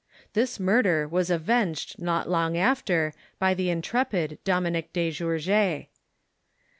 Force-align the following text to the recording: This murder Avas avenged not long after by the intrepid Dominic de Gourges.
This 0.33 0.59
murder 0.59 1.07
Avas 1.07 1.29
avenged 1.29 1.99
not 2.01 2.27
long 2.27 2.57
after 2.57 3.13
by 3.37 3.53
the 3.53 3.69
intrepid 3.69 4.39
Dominic 4.43 4.91
de 4.93 5.11
Gourges. 5.11 5.85